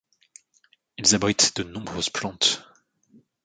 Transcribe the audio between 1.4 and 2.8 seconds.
de nombreuses plantes.